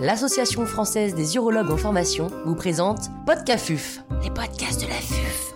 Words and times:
l'Association 0.00 0.66
française 0.66 1.14
des 1.14 1.36
urologues 1.36 1.70
en 1.70 1.76
formation 1.76 2.30
vous 2.44 2.54
présente 2.54 3.10
Podcafuf, 3.26 4.00
les 4.22 4.30
podcasts 4.30 4.80
de 4.82 4.88
la 4.88 4.94
FUF. 4.94 5.54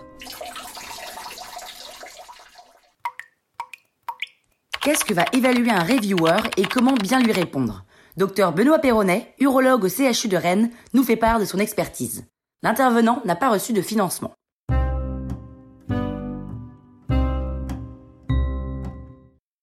Qu'est-ce 4.81 5.03
que 5.03 5.13
va 5.13 5.25
évaluer 5.33 5.69
un 5.69 5.83
reviewer 5.83 6.37
et 6.57 6.63
comment 6.63 6.93
bien 6.93 7.19
lui 7.19 7.31
répondre? 7.31 7.83
Docteur 8.17 8.53
Benoît 8.53 8.79
Perronnet, 8.79 9.35
urologue 9.39 9.83
au 9.83 9.89
CHU 9.89 10.29
de 10.29 10.37
Rennes, 10.37 10.71
nous 10.93 11.03
fait 11.03 11.17
part 11.17 11.39
de 11.39 11.45
son 11.45 11.59
expertise. 11.59 12.25
L'intervenant 12.63 13.21
n'a 13.25 13.35
pas 13.35 13.49
reçu 13.49 13.73
de 13.73 13.81
financement. 13.81 14.33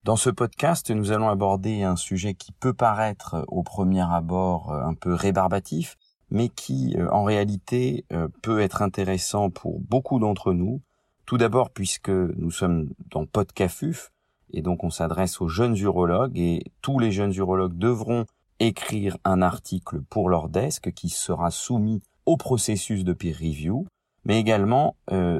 Dans 0.06 0.14
ce 0.14 0.30
podcast, 0.30 0.92
nous 0.92 1.10
allons 1.10 1.28
aborder 1.28 1.82
un 1.82 1.96
sujet 1.96 2.34
qui 2.34 2.52
peut 2.52 2.72
paraître 2.72 3.34
euh, 3.34 3.42
au 3.48 3.64
premier 3.64 4.02
abord 4.02 4.70
euh, 4.70 4.80
un 4.84 4.94
peu 4.94 5.12
rébarbatif, 5.12 5.96
mais 6.30 6.48
qui 6.48 6.94
euh, 6.96 7.10
en 7.10 7.24
réalité 7.24 8.04
peut 8.40 8.60
être 8.60 8.82
intéressant 8.82 9.50
pour 9.50 9.80
beaucoup 9.80 10.20
d'entre 10.20 10.52
nous. 10.52 10.80
Tout 11.24 11.38
d'abord 11.38 11.70
puisque 11.70 12.10
nous 12.10 12.52
sommes 12.52 12.90
dans 13.10 13.26
Podcafuf, 13.26 14.12
et 14.52 14.62
donc 14.62 14.84
on 14.84 14.90
s'adresse 14.90 15.40
aux 15.40 15.48
jeunes 15.48 15.76
urologues, 15.76 16.38
et 16.38 16.62
tous 16.82 17.00
les 17.00 17.10
jeunes 17.10 17.34
urologues 17.34 17.76
devront 17.76 18.26
écrire 18.60 19.16
un 19.24 19.42
article 19.42 20.02
pour 20.02 20.28
leur 20.28 20.48
desk 20.48 20.92
qui 20.92 21.08
sera 21.08 21.50
soumis 21.50 22.00
au 22.26 22.36
processus 22.36 23.02
de 23.02 23.12
peer 23.12 23.34
review. 23.34 23.88
Mais 24.26 24.40
également, 24.40 24.96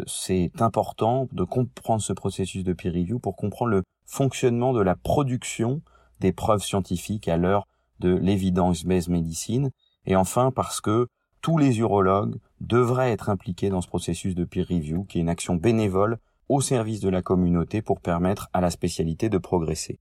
c'est 0.07 0.53
important 0.61 1.29
de 1.33 1.43
comprendre 1.43 2.01
ce 2.01 2.13
processus 2.13 2.63
de 2.63 2.73
peer 2.73 2.93
review 2.93 3.19
pour 3.19 3.35
comprendre 3.35 3.73
le 3.73 3.83
fonctionnement 4.07 4.73
de 4.73 4.81
la 4.81 4.95
production 4.95 5.83
des 6.21 6.33
preuves 6.33 6.63
scientifiques 6.63 7.27
à 7.27 7.37
l'heure 7.37 7.67
de 7.99 8.15
l'évidence-based 8.15 9.11
médecine, 9.11 9.71
et 10.07 10.15
enfin 10.15 10.53
parce 10.53 10.81
que 10.81 11.09
tous 11.43 11.59
les 11.59 11.79
urologues 11.79 12.37
devraient 12.61 13.11
être 13.11 13.29
impliqués 13.29 13.71
dans 13.71 13.81
ce 13.81 13.89
processus 13.89 14.35
de 14.35 14.45
peer 14.45 14.67
review, 14.69 15.05
qui 15.05 15.19
est 15.19 15.21
une 15.21 15.29
action 15.29 15.57
bénévole 15.57 16.19
au 16.49 16.61
service 16.61 17.01
de 17.01 17.09
la 17.09 17.23
communauté 17.23 17.83
pour 17.83 18.01
permettre 18.01 18.49
à 18.53 18.61
la 18.61 18.71
spécialité 18.71 19.29
de 19.29 19.39
progresser. 19.39 19.99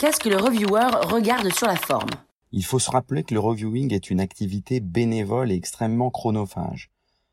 Qu'est-ce 0.00 0.20
que 0.20 0.30
le 0.30 0.38
reviewer 0.38 0.88
regarde 1.10 1.52
sur 1.52 1.66
la 1.66 1.76
forme? 1.76 2.08
Il 2.50 2.64
faut 2.64 2.78
se 2.78 2.90
rappeler 2.90 3.24
que 3.24 3.34
le 3.34 3.40
reviewing 3.40 3.92
est 3.92 4.10
une 4.10 4.20
activité 4.20 4.80
bénévole 4.80 5.52
et 5.52 5.54
extrêmement 5.54 6.10
chronophage. 6.10 6.91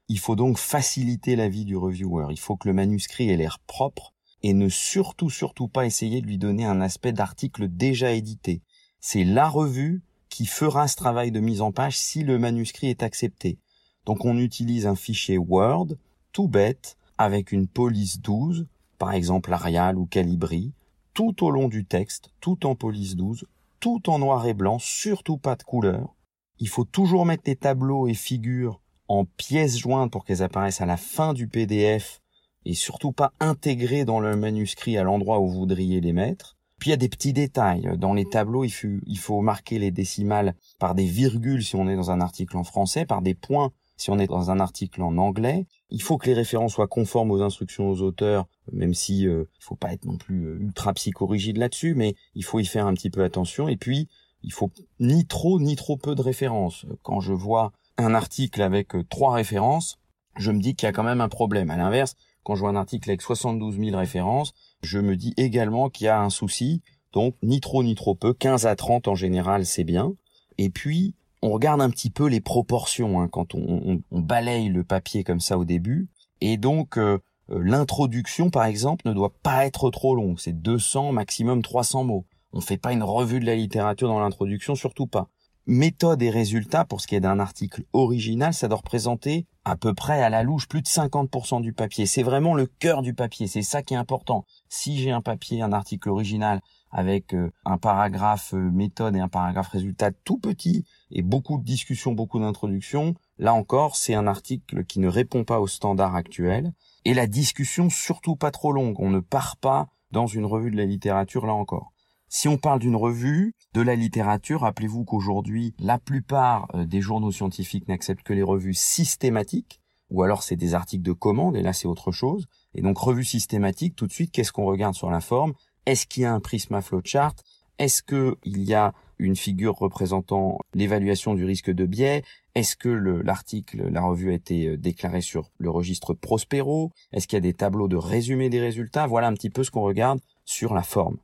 Il 0.10 0.18
faut 0.18 0.36
donc 0.36 0.58
faciliter 0.58 1.36
la 1.36 1.50
vie 1.50 1.66
du 1.66 1.78
reviewer. 1.78 2.28
Il 2.32 2.40
faut 2.40 2.58
que 2.58 2.68
le 2.68 2.74
manuscrit 2.74 3.30
ait 3.30 3.38
l'air 3.38 3.60
propre 3.60 4.16
et 4.42 4.54
ne 4.54 4.68
surtout 4.68 5.30
surtout 5.30 5.68
pas 5.68 5.86
essayer 5.86 6.22
de 6.22 6.26
lui 6.26 6.40
donner 6.40 6.66
un 6.66 6.82
aspect 6.82 7.14
d'article 7.14 7.68
déjà 7.68 8.12
édité. 8.14 8.64
C'est 9.00 9.24
la 9.24 9.48
revue 9.48 10.02
qui 10.30 10.48
fera 10.48 10.88
ce 10.88 10.96
travail 10.96 11.32
de 11.32 11.40
mise 11.40 11.62
en 11.62 11.72
page 11.72 11.96
si 11.96 12.24
le 12.24 12.40
manuscrit 12.40 12.88
est 12.88 13.04
accepté. 13.04 13.60
Donc 14.06 14.26
on 14.26 14.40
utilise 14.40 14.88
un 14.88 14.96
fichier 14.96 15.38
Word, 15.38 15.90
tout 16.32 16.48
bête, 16.48 16.98
avec 17.20 17.52
une 17.52 17.68
police 17.68 18.20
12, 18.20 18.66
par 18.98 19.14
exemple 19.14 19.54
Arial 19.54 19.98
ou 19.98 20.08
Calibri, 20.08 20.74
tout 21.14 21.44
au 21.44 21.52
long 21.52 21.68
du 21.68 21.86
texte, 21.86 22.32
tout 22.40 22.66
en 22.66 22.74
police 22.74 23.16
12, 23.16 23.46
tout 23.80 24.10
en 24.10 24.18
noir 24.18 24.48
et 24.48 24.56
blanc, 24.56 24.80
surtout 24.80 25.38
pas 25.38 25.56
de 25.56 25.64
couleur. 25.64 26.16
Il 26.58 26.68
faut 26.68 26.86
toujours 26.86 27.28
mettre 27.28 27.44
les 27.46 27.56
tableaux 27.56 28.08
et 28.08 28.16
figures 28.16 28.82
en 29.10 29.26
pièces 29.26 29.78
jointes 29.78 30.12
pour 30.12 30.24
qu'elles 30.24 30.44
apparaissent 30.44 30.82
à 30.82 30.86
la 30.86 30.98
fin 30.98 31.34
du 31.34 31.48
PDF 31.48 32.22
et 32.66 32.74
surtout 32.74 33.12
pas 33.12 33.34
intégrés 33.40 34.06
dans 34.06 34.20
le 34.20 34.36
manuscrit 34.36 34.98
à 34.98 35.04
l'endroit 35.04 35.40
où 35.40 35.48
vous 35.48 35.60
voudriez 35.60 36.00
les 36.00 36.14
mettre. 36.14 36.56
Puis 36.80 36.90
il 36.90 36.92
y 36.92 36.94
a 36.94 36.98
des 36.98 37.10
petits 37.10 37.34
détails. 37.34 37.90
Dans 37.98 38.14
les 38.14 38.26
tableaux, 38.26 38.64
il 38.64 38.70
faut, 38.70 38.88
il 39.06 39.18
faut 39.18 39.42
marquer 39.42 39.80
les 39.80 39.92
décimales 39.92 40.56
par 40.78 40.96
des 40.96 41.06
virgules 41.06 41.64
si 41.64 41.76
on 41.76 41.90
est 41.90 41.96
dans 41.96 42.12
un 42.12 42.22
article 42.22 42.56
en 42.56 42.64
français, 42.64 43.06
par 43.06 43.22
des 43.22 43.34
points 43.34 43.74
si 44.00 44.10
on 44.10 44.18
est 44.18 44.28
dans 44.28 44.50
un 44.50 44.62
article 44.62 45.02
en 45.02 45.18
anglais. 45.18 45.68
Il 45.90 46.02
faut 46.02 46.18
que 46.18 46.28
les 46.28 46.34
références 46.34 46.74
soient 46.74 46.88
conformes 46.88 47.32
aux 47.32 47.42
instructions 47.42 47.90
aux 47.90 48.02
auteurs, 48.02 48.48
même 48.72 48.94
si 48.94 49.28
euh, 49.28 49.44
il 49.60 49.64
faut 49.64 49.76
pas 49.76 49.92
être 49.92 50.06
non 50.06 50.16
plus 50.16 50.46
euh, 50.46 50.58
ultra 50.62 50.94
psychorigide 50.94 51.58
là-dessus, 51.58 51.96
mais 51.96 52.16
il 52.34 52.46
faut 52.46 52.60
y 52.60 52.66
faire 52.66 52.88
un 52.88 52.94
petit 52.94 53.10
peu 53.10 53.24
attention. 53.26 53.68
Et 53.68 53.76
puis, 53.76 54.08
il 54.42 54.54
faut 54.54 54.72
ni 55.02 55.26
trop 55.26 55.60
ni 55.60 55.76
trop 55.76 55.98
peu 55.98 56.16
de 56.16 56.22
références. 56.22 56.86
Quand 57.04 57.20
je 57.20 57.34
vois 57.34 57.74
un 58.00 58.14
article 58.14 58.62
avec 58.62 58.96
euh, 58.96 59.04
trois 59.10 59.34
références, 59.34 60.00
je 60.38 60.52
me 60.52 60.60
dis 60.60 60.76
qu'il 60.76 60.88
y 60.88 60.90
a 60.90 60.94
quand 60.94 61.04
même 61.04 61.22
un 61.22 61.30
problème. 61.30 61.70
À 61.70 61.78
l'inverse, 61.78 62.16
quand 62.44 62.56
je 62.56 62.62
vois 62.62 62.70
un 62.70 62.76
article 62.76 63.10
avec 63.10 63.22
72 63.22 63.78
000 63.78 63.98
références, 63.98 64.54
je 64.82 65.00
me 65.00 65.16
dis 65.16 65.34
également 65.38 65.90
qu'il 65.90 66.06
y 66.06 66.08
a 66.08 66.22
un 66.22 66.30
souci. 66.30 66.82
Donc, 67.12 67.36
ni 67.44 67.60
trop 67.60 67.84
ni 67.84 67.96
trop 67.96 68.16
peu, 68.16 68.34
15 68.34 68.66
à 68.66 68.76
30 68.76 69.08
en 69.08 69.16
général, 69.16 69.66
c'est 69.66 69.84
bien. 69.84 70.14
Et 70.58 70.70
puis, 70.70 71.16
on 71.42 71.52
regarde 71.52 71.82
un 71.82 71.90
petit 71.90 72.10
peu 72.10 72.28
les 72.28 72.42
proportions 72.42 73.22
hein, 73.22 73.28
quand 73.28 73.56
on, 73.56 74.02
balaye 74.12 74.70
le 74.70 74.84
papier 74.84 75.24
comme 75.24 75.40
ça 75.40 75.58
au 75.58 75.66
début. 75.66 76.08
Et 76.42 76.58
donc, 76.58 76.98
euh, 76.98 77.20
euh, 77.50 77.62
l'introduction, 77.64 78.50
par 78.50 78.66
exemple, 78.66 79.08
ne 79.08 79.14
doit 79.14 79.34
pas 79.42 79.66
être 79.66 79.90
trop 79.90 80.16
longue. 80.16 80.40
C'est 80.40 80.62
200, 80.62 81.12
maximum 81.12 81.62
300 81.62 82.04
mots. 82.04 82.26
On 82.54 82.62
fait 82.62 82.78
pas 82.78 82.94
une 82.94 83.04
revue 83.04 83.40
de 83.40 83.46
la 83.46 83.56
littérature 83.56 84.08
dans 84.08 84.20
l'introduction, 84.20 84.76
surtout 84.76 85.08
pas 85.08 85.30
méthode 85.70 86.24
et 86.24 86.32
résultat, 86.32 86.84
pour 86.84 87.00
ce 87.00 87.06
qui 87.06 87.16
est 87.16 87.20
d'un 87.20 87.40
article 87.40 87.84
original, 87.94 88.54
ça 88.54 88.68
doit 88.68 88.80
représenter 88.80 89.46
à 89.66 89.78
peu 89.78 89.94
près 89.94 90.24
à 90.24 90.30
la 90.30 90.42
louche 90.42 90.68
plus 90.68 90.82
de 90.82 90.88
50% 90.88 91.62
du 91.62 91.74
papier. 91.74 92.08
C'est 92.08 92.24
vraiment 92.24 92.56
le 92.56 92.66
cœur 92.66 93.04
du 93.04 93.14
papier, 93.14 93.46
c'est 93.46 93.62
ça 93.62 93.84
qui 93.84 93.94
est 93.94 93.98
important. 93.98 94.46
Si 94.68 94.98
j'ai 94.98 95.12
un 95.12 95.22
papier, 95.22 95.62
un 95.62 95.72
article 95.72 96.10
original 96.10 96.60
avec 96.92 97.36
euh, 97.36 97.52
un 97.66 97.78
paragraphe 97.78 98.56
euh, 98.56 98.72
méthode 98.72 99.16
et 99.16 99.20
un 99.20 99.28
paragraphe 99.28 99.68
résultat 99.68 100.10
tout 100.12 100.40
petit 100.40 100.86
et 101.12 101.22
beaucoup 101.22 101.60
de 101.60 101.64
discussions, 101.64 102.14
beaucoup 102.14 102.40
d'introductions, 102.40 103.14
là 103.38 103.54
encore, 103.54 103.96
c'est 103.96 104.16
un 104.16 104.26
article 104.26 104.84
qui 104.86 105.00
ne 105.00 105.08
répond 105.08 105.44
pas 105.44 105.60
aux 105.60 105.68
standards 105.68 106.16
actuels. 106.16 106.74
Et 107.06 107.14
la 107.14 107.28
discussion 107.28 107.92
surtout 107.92 108.36
pas 108.36 108.50
trop 108.50 108.72
longue. 108.72 109.00
On 109.00 109.12
ne 109.12 109.20
part 109.20 109.56
pas 109.58 109.88
dans 110.10 110.26
une 110.26 110.46
revue 110.46 110.72
de 110.72 110.78
la 110.78 110.86
littérature 110.86 111.46
là 111.46 111.54
encore. 111.54 111.94
Si 112.32 112.48
on 112.48 112.58
parle 112.58 112.80
d'une 112.80 112.96
revue, 112.96 113.56
de 113.74 113.82
la 113.82 113.96
littérature, 113.96 114.62
rappelez-vous 114.62 115.04
qu'aujourd'hui, 115.04 115.74
la 115.80 115.98
plupart 115.98 116.68
euh, 116.76 116.86
des 116.86 117.02
journaux 117.02 117.32
scientifiques 117.32 117.88
n'acceptent 117.88 118.22
que 118.22 118.34
les 118.34 118.44
revues 118.44 118.76
systématiques, 118.76 119.82
ou 120.12 120.22
alors 120.22 120.44
c'est 120.44 120.56
des 120.56 120.76
articles 120.76 121.02
de 121.02 121.12
commande, 121.12 121.56
et 121.56 121.64
là 121.64 121.74
c'est 121.74 121.88
autre 121.88 122.12
chose. 122.12 122.46
Et 122.76 122.84
donc 122.84 123.00
revue 123.00 123.24
systématique, 123.24 123.96
tout 123.96 124.06
de 124.06 124.12
suite, 124.12 124.32
qu'est-ce 124.32 124.52
qu'on 124.52 124.66
regarde 124.66 124.94
sur 124.94 125.10
la 125.10 125.22
forme? 125.22 125.54
Est-ce 125.88 126.06
qu'il 126.06 126.22
y 126.22 126.26
a 126.26 126.34
un 126.34 126.40
prisma 126.40 126.82
flowchart? 126.82 127.34
Est-ce 127.80 128.04
qu'il 128.04 128.62
y 128.62 128.76
a 128.76 128.94
une 129.18 129.36
figure 129.36 129.76
représentant 129.76 130.60
l'évaluation 130.76 131.34
du 131.34 131.46
risque 131.46 131.72
de 131.72 131.88
biais? 131.88 132.24
Est-ce 132.54 132.76
que 132.76 132.90
l'article, 132.90 133.90
la 133.90 134.02
revue 134.02 134.30
a 134.30 134.36
été 134.36 134.68
euh, 134.68 134.78
déclarée 134.78 135.22
sur 135.22 135.50
le 135.58 135.72
registre 135.72 136.14
Prospero? 136.14 136.92
Est-ce 137.12 137.28
qu'il 137.28 137.38
y 137.38 137.40
a 137.40 137.42
des 137.42 137.56
tableaux 137.56 137.88
de 137.88 137.96
résumé 137.96 138.50
des 138.50 138.60
résultats? 138.60 139.08
Voilà 139.08 139.28
un 139.28 139.34
petit 139.34 139.50
peu 139.50 139.64
ce 139.64 139.72
qu'on 139.72 139.82
regarde 139.82 140.20
sur 140.46 140.76
la 140.76 140.84
forme. 140.84 141.18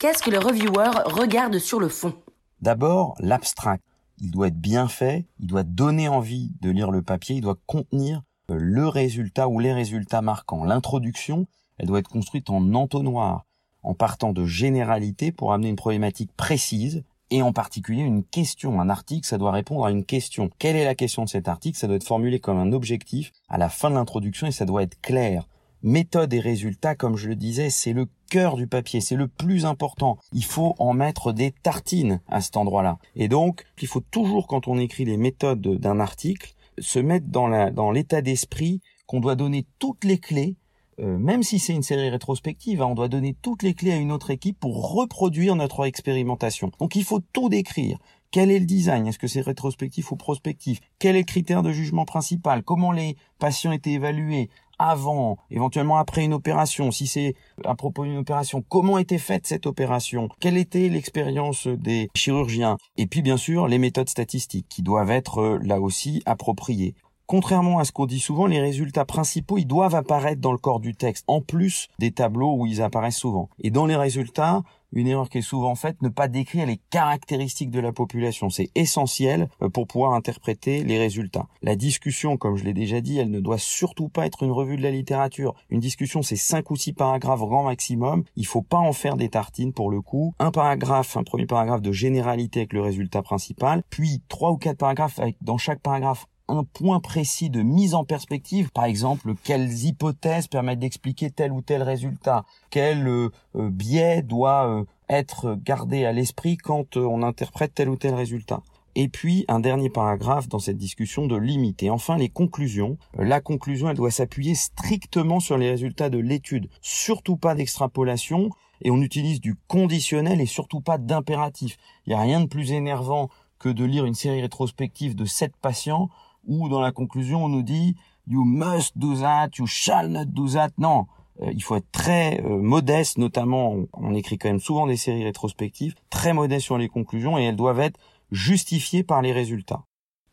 Qu'est-ce 0.00 0.22
que 0.22 0.30
le 0.30 0.38
reviewer 0.38 0.88
regarde 1.04 1.58
sur 1.58 1.78
le 1.78 1.90
fond? 1.90 2.14
D'abord, 2.62 3.16
l'abstract. 3.18 3.84
Il 4.22 4.30
doit 4.30 4.46
être 4.46 4.58
bien 4.58 4.88
fait, 4.88 5.26
il 5.40 5.46
doit 5.46 5.62
donner 5.62 6.08
envie 6.08 6.52
de 6.62 6.70
lire 6.70 6.90
le 6.90 7.02
papier, 7.02 7.36
il 7.36 7.42
doit 7.42 7.58
contenir 7.66 8.22
euh, 8.50 8.56
le 8.58 8.88
résultat 8.88 9.46
ou 9.46 9.58
les 9.58 9.74
résultats 9.74 10.22
marquants. 10.22 10.64
L'introduction, 10.64 11.46
elle 11.76 11.86
doit 11.86 11.98
être 11.98 12.08
construite 12.08 12.48
en 12.48 12.72
entonnoir, 12.72 13.44
en 13.82 13.92
partant 13.92 14.32
de 14.32 14.46
généralité 14.46 15.32
pour 15.32 15.52
amener 15.52 15.68
une 15.68 15.76
problématique 15.76 16.34
précise 16.34 17.04
et 17.28 17.42
en 17.42 17.52
particulier 17.52 18.00
une 18.00 18.24
question. 18.24 18.80
Un 18.80 18.88
article, 18.88 19.26
ça 19.26 19.36
doit 19.36 19.52
répondre 19.52 19.84
à 19.84 19.90
une 19.90 20.06
question. 20.06 20.48
Quelle 20.58 20.76
est 20.76 20.86
la 20.86 20.94
question 20.94 21.24
de 21.24 21.28
cet 21.28 21.46
article? 21.46 21.76
Ça 21.76 21.88
doit 21.88 21.96
être 21.96 22.08
formulé 22.08 22.40
comme 22.40 22.56
un 22.56 22.72
objectif 22.72 23.32
à 23.50 23.58
la 23.58 23.68
fin 23.68 23.90
de 23.90 23.96
l'introduction 23.96 24.46
et 24.46 24.52
ça 24.52 24.64
doit 24.64 24.82
être 24.82 24.98
clair 25.02 25.46
méthode 25.82 26.32
et 26.32 26.40
résultat, 26.40 26.94
comme 26.94 27.16
je 27.16 27.28
le 27.28 27.36
disais, 27.36 27.70
c'est 27.70 27.92
le 27.92 28.06
cœur 28.30 28.56
du 28.56 28.66
papier, 28.66 29.00
c'est 29.00 29.16
le 29.16 29.28
plus 29.28 29.64
important. 29.64 30.18
Il 30.32 30.44
faut 30.44 30.74
en 30.78 30.92
mettre 30.92 31.32
des 31.32 31.50
tartines 31.50 32.20
à 32.28 32.40
cet 32.40 32.56
endroit-là. 32.56 32.98
Et 33.16 33.28
donc, 33.28 33.64
il 33.80 33.88
faut 33.88 34.00
toujours, 34.00 34.46
quand 34.46 34.68
on 34.68 34.78
écrit 34.78 35.04
les 35.04 35.16
méthodes 35.16 35.60
d'un 35.60 36.00
article, 36.00 36.54
se 36.78 36.98
mettre 36.98 37.26
dans 37.26 37.48
la, 37.48 37.70
dans 37.70 37.90
l'état 37.90 38.22
d'esprit 38.22 38.80
qu'on 39.06 39.20
doit 39.20 39.34
donner 39.34 39.66
toutes 39.78 40.04
les 40.04 40.18
clés, 40.18 40.56
euh, 41.00 41.18
même 41.18 41.42
si 41.42 41.58
c'est 41.58 41.74
une 41.74 41.82
série 41.82 42.10
rétrospective, 42.10 42.82
hein, 42.82 42.86
on 42.86 42.94
doit 42.94 43.08
donner 43.08 43.34
toutes 43.40 43.62
les 43.62 43.74
clés 43.74 43.92
à 43.92 43.96
une 43.96 44.12
autre 44.12 44.30
équipe 44.30 44.58
pour 44.58 44.92
reproduire 44.92 45.56
notre 45.56 45.84
expérimentation. 45.86 46.70
Donc 46.78 46.94
il 46.94 47.04
faut 47.04 47.20
tout 47.32 47.48
décrire. 47.48 47.98
Quel 48.30 48.50
est 48.50 48.60
le 48.60 48.66
design? 48.66 49.08
Est-ce 49.08 49.18
que 49.18 49.26
c'est 49.26 49.40
rétrospectif 49.40 50.12
ou 50.12 50.16
prospectif? 50.16 50.80
Quel 51.00 51.16
est 51.16 51.20
le 51.20 51.24
critère 51.24 51.62
de 51.62 51.72
jugement 51.72 52.04
principal? 52.04 52.62
Comment 52.62 52.92
les 52.92 53.16
patients 53.40 53.72
étaient 53.72 53.92
évalués? 53.92 54.50
Avant, 54.80 55.36
éventuellement 55.50 55.98
après 55.98 56.24
une 56.24 56.32
opération, 56.32 56.90
si 56.90 57.06
c'est 57.06 57.34
à 57.64 57.74
propos 57.74 58.04
d'une 58.04 58.16
opération, 58.16 58.64
comment 58.66 58.96
était 58.96 59.18
faite 59.18 59.46
cette 59.46 59.66
opération, 59.66 60.28
quelle 60.40 60.56
était 60.56 60.88
l'expérience 60.88 61.66
des 61.66 62.08
chirurgiens, 62.14 62.78
et 62.96 63.06
puis 63.06 63.20
bien 63.20 63.36
sûr 63.36 63.68
les 63.68 63.78
méthodes 63.78 64.08
statistiques 64.08 64.66
qui 64.70 64.82
doivent 64.82 65.10
être 65.10 65.38
euh, 65.40 65.58
là 65.62 65.80
aussi 65.80 66.22
appropriées. 66.24 66.94
Contrairement 67.26 67.78
à 67.78 67.84
ce 67.84 67.92
qu'on 67.92 68.06
dit 68.06 68.18
souvent, 68.18 68.46
les 68.46 68.58
résultats 68.58 69.04
principaux, 69.04 69.56
ils 69.56 69.66
doivent 69.66 69.94
apparaître 69.94 70.40
dans 70.40 70.50
le 70.50 70.58
corps 70.58 70.80
du 70.80 70.96
texte, 70.96 71.24
en 71.28 71.40
plus 71.40 71.86
des 72.00 72.10
tableaux 72.10 72.56
où 72.56 72.66
ils 72.66 72.82
apparaissent 72.82 73.18
souvent. 73.18 73.48
Et 73.62 73.70
dans 73.70 73.86
les 73.86 73.94
résultats, 73.94 74.62
une 74.92 75.06
erreur 75.06 75.28
qui 75.28 75.38
est 75.38 75.42
souvent 75.42 75.74
faite, 75.74 76.00
ne 76.02 76.08
pas 76.08 76.28
décrire 76.28 76.66
les 76.66 76.80
caractéristiques 76.90 77.70
de 77.70 77.80
la 77.80 77.92
population. 77.92 78.50
C'est 78.50 78.70
essentiel 78.74 79.48
euh, 79.62 79.68
pour 79.68 79.86
pouvoir 79.86 80.12
interpréter 80.12 80.82
les 80.84 80.98
résultats. 80.98 81.46
La 81.62 81.76
discussion, 81.76 82.36
comme 82.36 82.56
je 82.56 82.64
l'ai 82.64 82.74
déjà 82.74 83.00
dit, 83.00 83.18
elle 83.18 83.30
ne 83.30 83.40
doit 83.40 83.58
surtout 83.58 84.08
pas 84.08 84.26
être 84.26 84.42
une 84.42 84.50
revue 84.50 84.76
de 84.76 84.82
la 84.82 84.90
littérature. 84.90 85.54
Une 85.70 85.80
discussion, 85.80 86.22
c'est 86.22 86.36
cinq 86.36 86.70
ou 86.70 86.76
six 86.76 86.92
paragraphes 86.92 87.40
grand 87.40 87.64
maximum. 87.64 88.24
Il 88.36 88.46
faut 88.46 88.62
pas 88.62 88.78
en 88.78 88.92
faire 88.92 89.16
des 89.16 89.28
tartines 89.28 89.72
pour 89.72 89.90
le 89.90 90.00
coup. 90.00 90.34
Un 90.38 90.50
paragraphe, 90.50 91.16
un 91.16 91.24
premier 91.24 91.46
paragraphe 91.46 91.82
de 91.82 91.92
généralité 91.92 92.60
avec 92.60 92.72
le 92.72 92.82
résultat 92.82 93.22
principal, 93.22 93.82
puis 93.90 94.22
trois 94.28 94.50
ou 94.52 94.56
quatre 94.56 94.78
paragraphes 94.78 95.18
avec 95.18 95.36
dans 95.42 95.58
chaque 95.58 95.80
paragraphe 95.80 96.26
un 96.50 96.64
point 96.64 97.00
précis 97.00 97.48
de 97.50 97.62
mise 97.62 97.94
en 97.94 98.04
perspective, 98.04 98.70
par 98.72 98.84
exemple, 98.84 99.34
quelles 99.44 99.84
hypothèses 99.84 100.48
permettent 100.48 100.80
d'expliquer 100.80 101.30
tel 101.30 101.52
ou 101.52 101.62
tel 101.62 101.82
résultat, 101.82 102.44
quel 102.70 103.06
euh, 103.06 103.30
euh, 103.56 103.70
biais 103.70 104.22
doit 104.22 104.68
euh, 104.68 104.84
être 105.08 105.56
gardé 105.62 106.04
à 106.04 106.12
l'esprit 106.12 106.56
quand 106.56 106.96
on 106.96 107.22
interprète 107.22 107.74
tel 107.74 107.88
ou 107.88 107.96
tel 107.96 108.14
résultat? 108.14 108.62
Et 108.96 109.08
puis 109.08 109.44
un 109.46 109.60
dernier 109.60 109.88
paragraphe 109.88 110.48
dans 110.48 110.58
cette 110.58 110.76
discussion 110.76 111.26
de 111.28 111.36
limite. 111.36 111.84
Enfin 111.88 112.16
les 112.16 112.28
conclusions. 112.28 112.98
La 113.16 113.40
conclusion, 113.40 113.88
elle 113.88 113.96
doit 113.96 114.10
s'appuyer 114.10 114.56
strictement 114.56 115.38
sur 115.38 115.56
les 115.56 115.70
résultats 115.70 116.10
de 116.10 116.18
l'étude, 116.18 116.68
surtout 116.80 117.36
pas 117.36 117.54
d'extrapolation. 117.54 118.50
Et 118.82 118.90
on 118.90 119.00
utilise 119.00 119.40
du 119.40 119.54
conditionnel 119.68 120.40
et 120.40 120.46
surtout 120.46 120.80
pas 120.80 120.98
d'impératif. 120.98 121.76
Il 122.06 122.10
n'y 122.10 122.14
a 122.16 122.20
rien 122.20 122.40
de 122.40 122.46
plus 122.46 122.72
énervant 122.72 123.28
que 123.60 123.68
de 123.68 123.84
lire 123.84 124.06
une 124.06 124.14
série 124.14 124.40
rétrospective 124.40 125.14
de 125.14 125.26
sept 125.26 125.54
patients 125.56 126.08
où 126.46 126.68
dans 126.68 126.80
la 126.80 126.92
conclusion 126.92 127.44
on 127.44 127.48
nous 127.48 127.62
dit 127.62 127.96
you 128.26 128.44
must 128.44 128.96
do 128.96 129.16
that, 129.16 129.50
you 129.58 129.66
shall 129.66 130.08
not 130.08 130.26
do 130.26 130.48
that. 130.48 130.70
Non, 130.78 131.06
euh, 131.42 131.50
il 131.52 131.62
faut 131.62 131.76
être 131.76 131.90
très 131.90 132.40
euh, 132.42 132.58
modeste, 132.58 133.18
notamment 133.18 133.76
on, 133.92 134.14
écrit 134.14 134.38
quand 134.38 134.48
même 134.48 134.60
souvent 134.60 134.86
des 134.86 134.96
séries 134.96 135.24
rétrospectives, 135.24 135.94
très 136.10 136.32
modeste 136.32 136.64
sur 136.64 136.78
les 136.78 136.88
conclusions 136.88 137.38
et 137.38 137.44
elles 137.44 137.56
doivent 137.56 137.80
être 137.80 137.98
justifiées 138.30 139.02
par 139.02 139.22
les 139.22 139.32
résultats. 139.32 139.82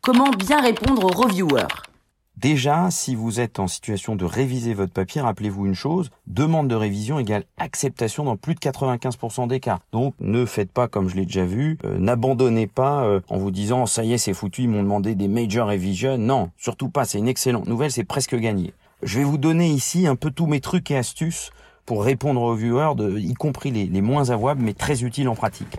Comment 0.00 0.30
bien 0.30 0.60
répondre 0.60 1.04
aux 1.04 1.22
reviewers? 1.22 1.66
Déjà, 2.40 2.88
si 2.92 3.16
vous 3.16 3.40
êtes 3.40 3.58
en 3.58 3.66
situation 3.66 4.14
de 4.14 4.24
réviser 4.24 4.72
votre 4.72 4.92
papier, 4.92 5.20
rappelez-vous 5.20 5.66
une 5.66 5.74
chose, 5.74 6.10
demande 6.28 6.68
de 6.68 6.76
révision 6.76 7.18
égale 7.18 7.42
acceptation 7.56 8.22
dans 8.22 8.36
plus 8.36 8.54
de 8.54 8.60
95% 8.60 9.48
des 9.48 9.58
cas. 9.58 9.80
Donc 9.90 10.14
ne 10.20 10.44
faites 10.44 10.70
pas 10.70 10.86
comme 10.86 11.08
je 11.08 11.16
l'ai 11.16 11.26
déjà 11.26 11.44
vu, 11.44 11.78
euh, 11.84 11.98
n'abandonnez 11.98 12.68
pas 12.68 13.02
euh, 13.02 13.18
en 13.28 13.38
vous 13.38 13.50
disant 13.50 13.86
ça 13.86 14.04
y 14.04 14.12
est 14.12 14.18
c'est 14.18 14.34
foutu, 14.34 14.62
ils 14.62 14.68
m'ont 14.68 14.84
demandé 14.84 15.16
des 15.16 15.26
major 15.26 15.66
revisions. 15.66 16.16
Non, 16.16 16.50
surtout 16.56 16.88
pas, 16.88 17.06
c'est 17.06 17.18
une 17.18 17.26
excellente 17.26 17.66
nouvelle, 17.66 17.90
c'est 17.90 18.04
presque 18.04 18.36
gagné. 18.36 18.72
Je 19.02 19.18
vais 19.18 19.24
vous 19.24 19.38
donner 19.38 19.68
ici 19.70 20.06
un 20.06 20.14
peu 20.14 20.30
tous 20.30 20.46
mes 20.46 20.60
trucs 20.60 20.92
et 20.92 20.96
astuces 20.96 21.50
pour 21.86 22.04
répondre 22.04 22.40
aux 22.40 22.54
viewers, 22.54 22.94
y 23.18 23.34
compris 23.34 23.72
les, 23.72 23.86
les 23.86 24.00
moins 24.00 24.30
avouables 24.30 24.62
mais 24.62 24.74
très 24.74 25.02
utiles 25.02 25.28
en 25.28 25.34
pratique. 25.34 25.78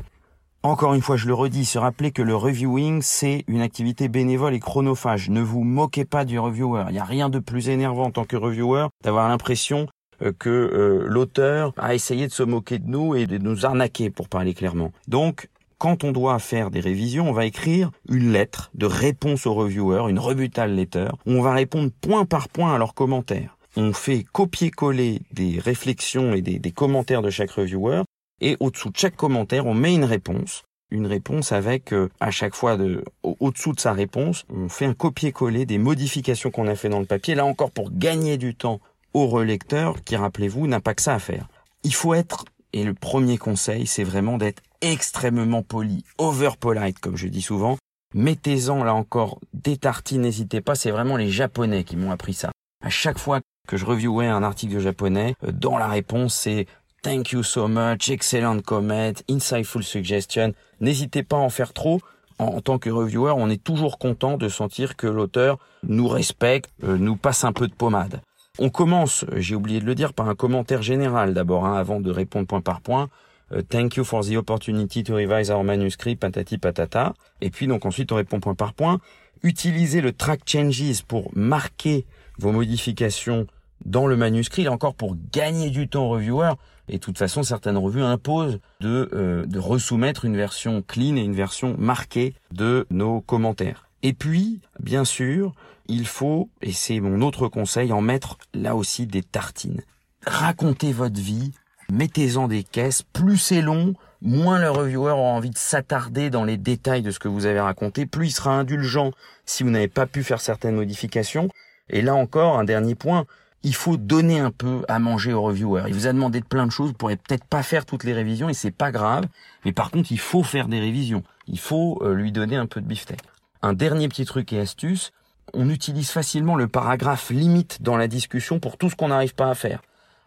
Encore 0.61 0.93
une 0.93 1.01
fois, 1.01 1.15
je 1.15 1.25
le 1.25 1.33
redis, 1.33 1.63
se 1.63 1.79
rappeler 1.79 2.11
que 2.11 2.21
le 2.21 2.35
reviewing, 2.35 3.01
c'est 3.01 3.45
une 3.47 3.61
activité 3.61 4.09
bénévole 4.09 4.53
et 4.53 4.59
chronophage. 4.59 5.29
Ne 5.29 5.39
vous 5.39 5.63
moquez 5.63 6.03
pas 6.03 6.25
du 6.25 6.37
reviewer. 6.37 6.83
Il 6.89 6.93
n'y 6.93 6.99
a 6.99 7.05
rien 7.05 7.29
de 7.29 7.39
plus 7.39 7.69
énervant 7.69 8.07
en 8.07 8.11
tant 8.11 8.25
que 8.25 8.35
reviewer 8.35 8.87
d'avoir 9.01 9.29
l'impression 9.29 9.87
euh, 10.21 10.33
que 10.37 10.49
euh, 10.49 11.05
l'auteur 11.07 11.71
a 11.77 11.95
essayé 11.95 12.27
de 12.27 12.33
se 12.33 12.43
moquer 12.43 12.77
de 12.77 12.89
nous 12.89 13.15
et 13.15 13.25
de 13.25 13.37
nous 13.37 13.65
arnaquer, 13.65 14.09
pour 14.09 14.27
parler 14.27 14.53
clairement. 14.53 14.91
Donc, 15.07 15.47
quand 15.77 16.03
on 16.03 16.11
doit 16.11 16.39
faire 16.39 16.71
des 16.71 16.81
révisions, 16.81 17.29
on 17.29 17.33
va 17.33 17.45
écrire 17.45 17.89
une 18.09 18.33
lettre 18.33 18.69
de 18.73 18.85
réponse 18.85 19.47
aux 19.47 19.53
reviewers, 19.53 20.09
une 20.09 20.19
rebutal 20.19 20.75
letter, 20.75 21.07
où 21.25 21.31
on 21.31 21.41
va 21.41 21.53
répondre 21.53 21.89
point 22.01 22.25
par 22.25 22.49
point 22.49 22.75
à 22.75 22.77
leurs 22.77 22.95
commentaires. 22.95 23.55
On 23.77 23.93
fait 23.93 24.25
copier-coller 24.33 25.21
des 25.31 25.57
réflexions 25.57 26.33
et 26.33 26.41
des 26.41 26.71
commentaires 26.71 27.21
de 27.21 27.29
chaque 27.29 27.51
reviewer 27.51 28.01
et 28.41 28.57
au-dessous 28.59 28.89
de 28.89 28.97
chaque 28.97 29.15
commentaire, 29.15 29.65
on 29.65 29.73
met 29.73 29.93
une 29.93 30.05
réponse. 30.05 30.63
Une 30.91 31.05
réponse 31.05 31.51
avec, 31.51 31.93
euh, 31.93 32.09
à 32.19 32.31
chaque 32.31 32.55
fois, 32.55 32.75
de, 32.75 33.03
au-dessous 33.23 33.73
de 33.73 33.79
sa 33.79 33.93
réponse, 33.93 34.45
on 34.49 34.69
fait 34.69 34.85
un 34.85 34.93
copier-coller 34.93 35.65
des 35.65 35.77
modifications 35.77 36.49
qu'on 36.49 36.67
a 36.67 36.75
fait 36.75 36.89
dans 36.89 36.99
le 36.99 37.05
papier. 37.05 37.35
Là 37.35 37.45
encore, 37.45 37.71
pour 37.71 37.91
gagner 37.91 38.37
du 38.37 38.55
temps 38.55 38.79
au 39.13 39.27
relecteur, 39.27 40.03
qui, 40.03 40.15
rappelez-vous, 40.15 40.67
n'a 40.67 40.79
pas 40.79 40.95
que 40.95 41.01
ça 41.01 41.13
à 41.13 41.19
faire. 41.19 41.47
Il 41.83 41.93
faut 41.93 42.13
être, 42.13 42.45
et 42.73 42.83
le 42.83 42.93
premier 42.93 43.37
conseil, 43.37 43.85
c'est 43.85 44.03
vraiment 44.03 44.37
d'être 44.37 44.63
extrêmement 44.81 45.61
poli, 45.61 46.03
over 46.17 46.51
polite, 46.59 46.99
comme 46.99 47.17
je 47.17 47.27
dis 47.27 47.41
souvent. 47.41 47.77
Mettez-en, 48.15 48.83
là 48.83 48.95
encore, 48.95 49.39
des 49.53 49.77
tartines, 49.77 50.21
n'hésitez 50.21 50.61
pas, 50.61 50.73
c'est 50.73 50.91
vraiment 50.91 51.17
les 51.17 51.29
japonais 51.29 51.83
qui 51.83 51.95
m'ont 51.95 52.11
appris 52.11 52.33
ça. 52.33 52.51
À 52.83 52.89
chaque 52.89 53.19
fois 53.19 53.41
que 53.67 53.77
je 53.77 53.85
reviewais 53.85 54.27
un 54.27 54.41
article 54.41 54.73
de 54.73 54.79
japonais, 54.79 55.35
euh, 55.43 55.51
dans 55.51 55.77
la 55.77 55.87
réponse, 55.87 56.33
c'est 56.33 56.65
Thank 57.01 57.31
you 57.31 57.43
so 57.43 57.69
much, 57.69 58.09
excellent 58.09 58.61
comment, 58.61 59.13
insightful 59.29 59.83
suggestion. 59.83 60.53
N'hésitez 60.81 61.23
pas 61.23 61.37
à 61.37 61.39
en 61.39 61.49
faire 61.49 61.71
trop. 61.71 62.01
En, 62.39 62.59
tant 62.59 62.77
que 62.77 62.89
reviewer, 62.89 63.33
on 63.37 63.49
est 63.49 63.63
toujours 63.63 63.97
content 63.97 64.35
de 64.37 64.49
sentir 64.49 64.97
que 64.97 65.07
l'auteur 65.07 65.59
nous 65.83 66.09
respecte, 66.09 66.69
euh, 66.83 66.97
nous 66.97 67.15
passe 67.15 67.45
un 67.45 67.53
peu 67.53 67.67
de 67.67 67.73
pommade. 67.73 68.21
On 68.59 68.69
commence, 68.69 69.23
j'ai 69.37 69.55
oublié 69.55 69.79
de 69.79 69.85
le 69.85 69.95
dire, 69.95 70.13
par 70.13 70.27
un 70.27 70.35
commentaire 70.35 70.81
général 70.81 71.33
d'abord, 71.33 71.65
hein, 71.65 71.77
avant 71.77 72.01
de 72.01 72.11
répondre 72.11 72.47
point 72.47 72.61
par 72.61 72.81
point. 72.81 73.09
Euh, 73.53 73.61
thank 73.61 73.95
you 73.95 74.03
for 74.03 74.25
the 74.25 74.35
opportunity 74.35 75.03
to 75.03 75.15
revise 75.15 75.49
our 75.49 75.63
manuscript, 75.63 76.19
patati 76.19 76.57
patata. 76.57 77.13
Et 77.39 77.49
puis 77.49 77.67
donc 77.67 77.85
ensuite 77.85 78.11
on 78.11 78.15
répond 78.15 78.41
point 78.41 78.55
par 78.55 78.73
point. 78.73 78.99
Utilisez 79.41 80.01
le 80.01 80.11
track 80.11 80.41
changes 80.45 81.03
pour 81.03 81.31
marquer 81.33 82.05
vos 82.37 82.51
modifications 82.51 83.47
dans 83.85 84.07
le 84.07 84.17
manuscrit, 84.17 84.63
là 84.63 84.71
encore 84.71 84.95
pour 84.95 85.15
gagner 85.31 85.69
du 85.69 85.87
temps 85.87 86.09
reviewer. 86.09 86.51
Et 86.89 86.93
de 86.93 86.99
toute 86.99 87.17
façon, 87.17 87.43
certaines 87.43 87.77
revues 87.77 88.03
imposent 88.03 88.59
de, 88.81 89.09
euh, 89.13 89.45
de 89.45 89.59
resoumettre 89.59 90.25
une 90.25 90.35
version 90.35 90.81
clean 90.81 91.15
et 91.15 91.21
une 91.21 91.35
version 91.35 91.75
marquée 91.77 92.33
de 92.51 92.87
nos 92.89 93.21
commentaires. 93.21 93.87
Et 94.01 94.13
puis, 94.13 94.59
bien 94.79 95.05
sûr, 95.05 95.53
il 95.87 96.07
faut, 96.07 96.49
et 96.61 96.71
c'est 96.71 96.99
mon 96.99 97.21
autre 97.21 97.47
conseil, 97.47 97.91
en 97.91 98.01
mettre 98.01 98.37
là 98.53 98.75
aussi 98.75 99.07
des 99.07 99.23
tartines. 99.23 99.81
Racontez 100.25 100.93
votre 100.93 101.19
vie, 101.19 101.51
mettez-en 101.91 102.47
des 102.47 102.63
caisses, 102.63 103.03
plus 103.13 103.37
c'est 103.37 103.61
long, 103.61 103.93
moins 104.21 104.59
le 104.59 104.69
reviewer 104.69 105.11
aura 105.11 105.31
envie 105.31 105.49
de 105.49 105.57
s'attarder 105.57 106.29
dans 106.29 106.43
les 106.43 106.57
détails 106.57 107.01
de 107.01 107.11
ce 107.11 107.19
que 107.19 107.27
vous 107.27 107.45
avez 107.45 107.59
raconté, 107.59 108.05
plus 108.05 108.27
il 108.27 108.31
sera 108.31 108.51
indulgent 108.51 109.11
si 109.45 109.63
vous 109.63 109.69
n'avez 109.69 109.87
pas 109.87 110.05
pu 110.05 110.23
faire 110.23 110.41
certaines 110.41 110.75
modifications. 110.75 111.49
Et 111.89 112.01
là 112.01 112.15
encore, 112.15 112.59
un 112.59 112.63
dernier 112.63 112.95
point, 112.95 113.25
il 113.63 113.75
faut 113.75 113.97
donner 113.97 114.39
un 114.39 114.51
peu 114.51 114.83
à 114.87 114.99
manger 114.99 115.33
au 115.33 115.41
reviewer. 115.41 115.83
Il 115.87 115.93
vous 115.93 116.07
a 116.07 116.13
demandé 116.13 116.39
de 116.39 116.45
plein 116.45 116.65
de 116.65 116.71
choses, 116.71 116.89
vous 116.89 116.93
pourrez 116.93 117.17
peut-être 117.17 117.45
pas 117.45 117.63
faire 117.63 117.85
toutes 117.85 118.03
les 118.03 118.13
révisions 118.13 118.49
et 118.49 118.53
c'est 118.53 118.71
pas 118.71 118.91
grave, 118.91 119.25
mais 119.65 119.71
par 119.71 119.91
contre, 119.91 120.11
il 120.11 120.19
faut 120.19 120.43
faire 120.43 120.67
des 120.67 120.79
révisions. 120.79 121.23
Il 121.47 121.59
faut 121.59 121.99
euh, 122.01 122.13
lui 122.13 122.31
donner 122.31 122.55
un 122.55 122.65
peu 122.65 122.81
de 122.81 122.85
beefsteak. 122.85 123.19
Un 123.61 123.73
dernier 123.73 124.07
petit 124.07 124.25
truc 124.25 124.53
et 124.53 124.59
astuce, 124.59 125.11
on 125.53 125.69
utilise 125.69 126.11
facilement 126.11 126.55
le 126.55 126.67
paragraphe 126.67 127.29
limite 127.31 127.81
dans 127.81 127.97
la 127.97 128.07
discussion 128.07 128.59
pour 128.59 128.77
tout 128.77 128.89
ce 128.89 128.95
qu'on 128.95 129.09
n'arrive 129.09 129.35
pas 129.35 129.49
à 129.49 129.55
faire. 129.55 129.81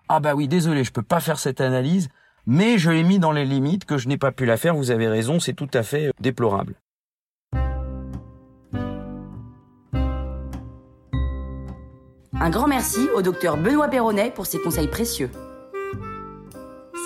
Ah 0.09 0.21
bah 0.21 0.35
oui, 0.35 0.49
désolé, 0.49 0.85
je 0.85 0.93
peux 0.93 1.03
pas 1.03 1.21
faire 1.21 1.39
cette 1.39 1.61
analyse, 1.61 2.09
mais 2.47 2.77
je 2.77 2.91
l'ai 2.91 3.05
mis 3.05 3.19
dans 3.19 3.33
les 3.33 3.45
limites 3.45 3.85
que 3.85 3.99
je 3.99 4.09
n'ai 4.09 4.19
pas 4.19 4.33
pu 4.33 4.45
la 4.45 4.57
faire, 4.57 4.75
vous 4.75 4.91
avez 4.91 5.09
raison, 5.09 5.41
c'est 5.41 5.55
tout 5.55 5.71
à 5.73 5.83
fait 5.83 6.09
euh, 6.09 6.13
déplorable. 6.21 6.75
Un 12.43 12.51
grand 12.51 12.67
merci 12.67 12.99
au 13.15 13.23
docteur 13.23 13.57
Benoît 13.57 13.87
Perronnet 13.87 14.33
pour 14.33 14.47
ses 14.47 14.59
conseils 14.59 14.89
précieux. 14.89 15.31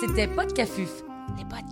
C'était 0.01 0.27
Podcafuf, 0.27 1.03
les 1.37 1.43
podcasts 1.43 1.66